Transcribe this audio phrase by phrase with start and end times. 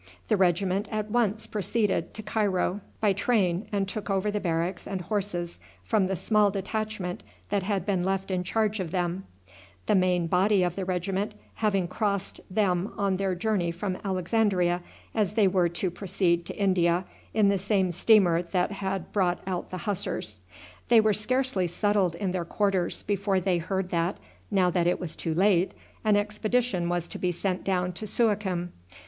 [0.29, 5.01] The regiment at once proceeded to Cairo by train and took over the barracks and
[5.01, 9.25] horses from the small detachment that had been left in charge of them,
[9.85, 14.81] the main body of the regiment having crossed them on their journey from Alexandria,
[15.13, 17.05] as they were to proceed to India
[17.35, 20.39] in the same steamer that had brought out the Hussars.
[20.87, 24.17] They were scarcely settled in their quarters before they heard that,
[24.49, 28.71] now that it was too late, an expedition was to be sent down to Suakim.